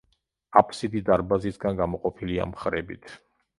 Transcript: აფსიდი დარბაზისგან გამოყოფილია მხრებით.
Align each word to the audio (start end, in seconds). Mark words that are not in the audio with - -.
აფსიდი 0.61 1.01
დარბაზისგან 1.09 1.79
გამოყოფილია 1.83 2.51
მხრებით. 2.57 3.17